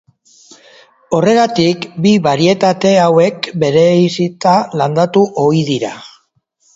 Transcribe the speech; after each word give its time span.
Horregatik 1.17 1.83
bi 2.05 2.13
barietate 2.27 2.93
hauek 3.01 3.49
bereizita 3.65 4.55
landatu 4.83 5.27
ohi 5.45 5.61
dira. 5.69 5.93